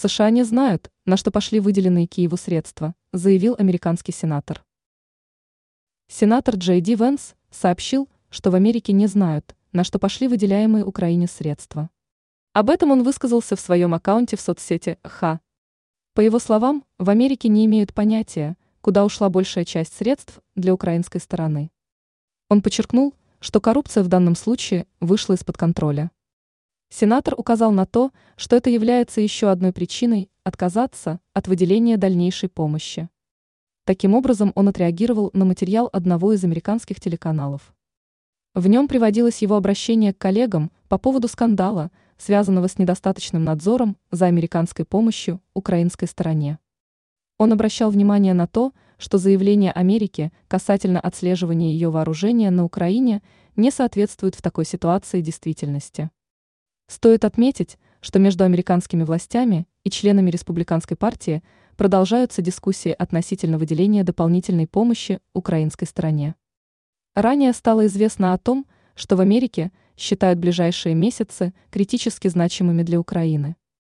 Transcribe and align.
США 0.00 0.30
не 0.30 0.44
знают, 0.44 0.90
на 1.04 1.18
что 1.18 1.30
пошли 1.30 1.60
выделенные 1.60 2.06
Киеву 2.06 2.38
средства, 2.38 2.94
заявил 3.12 3.54
американский 3.58 4.12
сенатор. 4.12 4.64
Сенатор 6.08 6.56
Джей 6.56 6.80
Ди 6.80 6.94
Венс 6.94 7.34
сообщил, 7.50 8.08
что 8.30 8.50
в 8.50 8.54
Америке 8.54 8.94
не 8.94 9.06
знают, 9.06 9.54
на 9.72 9.84
что 9.84 9.98
пошли 9.98 10.26
выделяемые 10.26 10.84
Украине 10.86 11.26
средства. 11.26 11.90
Об 12.54 12.70
этом 12.70 12.90
он 12.90 13.02
высказался 13.02 13.56
в 13.56 13.60
своем 13.60 13.92
аккаунте 13.92 14.36
в 14.36 14.40
соцсети 14.40 14.98
«Ха». 15.04 15.40
По 16.14 16.22
его 16.22 16.38
словам, 16.38 16.84
в 16.98 17.10
Америке 17.10 17.48
не 17.48 17.66
имеют 17.66 17.92
понятия, 17.92 18.56
куда 18.80 19.04
ушла 19.04 19.28
большая 19.28 19.66
часть 19.66 19.94
средств 19.94 20.40
для 20.54 20.72
украинской 20.72 21.18
стороны. 21.18 21.70
Он 22.48 22.62
подчеркнул, 22.62 23.14
что 23.38 23.60
коррупция 23.60 24.02
в 24.02 24.08
данном 24.08 24.34
случае 24.34 24.86
вышла 24.98 25.34
из-под 25.34 25.58
контроля. 25.58 26.10
Сенатор 26.92 27.34
указал 27.38 27.70
на 27.70 27.86
то, 27.86 28.10
что 28.36 28.56
это 28.56 28.68
является 28.68 29.20
еще 29.20 29.48
одной 29.48 29.72
причиной 29.72 30.28
отказаться 30.42 31.20
от 31.32 31.46
выделения 31.46 31.96
дальнейшей 31.96 32.48
помощи. 32.48 33.08
Таким 33.84 34.14
образом, 34.14 34.50
он 34.56 34.68
отреагировал 34.68 35.30
на 35.32 35.44
материал 35.44 35.88
одного 35.92 36.32
из 36.32 36.42
американских 36.42 37.00
телеканалов. 37.00 37.72
В 38.54 38.66
нем 38.66 38.88
приводилось 38.88 39.40
его 39.40 39.54
обращение 39.54 40.12
к 40.12 40.18
коллегам 40.18 40.72
по 40.88 40.98
поводу 40.98 41.28
скандала, 41.28 41.92
связанного 42.18 42.66
с 42.66 42.76
недостаточным 42.76 43.44
надзором 43.44 43.96
за 44.10 44.26
американской 44.26 44.84
помощью 44.84 45.40
украинской 45.54 46.06
стороне. 46.06 46.58
Он 47.38 47.52
обращал 47.52 47.90
внимание 47.90 48.34
на 48.34 48.48
то, 48.48 48.72
что 48.98 49.16
заявление 49.16 49.70
Америки 49.70 50.32
касательно 50.48 50.98
отслеживания 50.98 51.72
ее 51.72 51.90
вооружения 51.90 52.50
на 52.50 52.64
Украине 52.64 53.22
не 53.54 53.70
соответствует 53.70 54.34
в 54.34 54.42
такой 54.42 54.64
ситуации 54.64 55.20
действительности. 55.20 56.10
Стоит 56.90 57.24
отметить, 57.24 57.78
что 58.00 58.18
между 58.18 58.42
американскими 58.42 59.04
властями 59.04 59.68
и 59.84 59.90
членами 59.90 60.28
республиканской 60.28 60.96
партии 60.96 61.40
продолжаются 61.76 62.42
дискуссии 62.42 62.90
относительно 62.90 63.58
выделения 63.58 64.02
дополнительной 64.02 64.66
помощи 64.66 65.20
украинской 65.32 65.84
стороне. 65.84 66.34
Ранее 67.14 67.52
стало 67.52 67.86
известно 67.86 68.32
о 68.32 68.38
том, 68.38 68.66
что 68.96 69.14
в 69.14 69.20
Америке 69.20 69.70
считают 69.96 70.40
ближайшие 70.40 70.96
месяцы 70.96 71.54
критически 71.70 72.26
значимыми 72.26 72.82
для 72.82 72.98
Украины. 72.98 73.54